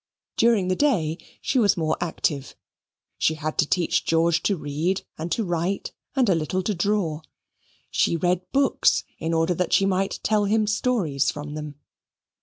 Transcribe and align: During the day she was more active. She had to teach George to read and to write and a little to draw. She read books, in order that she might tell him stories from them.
During 0.35 0.67
the 0.67 0.75
day 0.75 1.19
she 1.41 1.59
was 1.59 1.77
more 1.77 1.95
active. 2.01 2.55
She 3.19 3.35
had 3.35 3.59
to 3.59 3.67
teach 3.67 4.03
George 4.03 4.41
to 4.41 4.57
read 4.57 5.03
and 5.15 5.31
to 5.31 5.43
write 5.43 5.91
and 6.15 6.27
a 6.27 6.33
little 6.33 6.63
to 6.63 6.73
draw. 6.73 7.21
She 7.91 8.17
read 8.17 8.41
books, 8.51 9.03
in 9.19 9.31
order 9.31 9.53
that 9.53 9.73
she 9.73 9.85
might 9.85 10.19
tell 10.23 10.45
him 10.45 10.65
stories 10.65 11.29
from 11.29 11.53
them. 11.53 11.75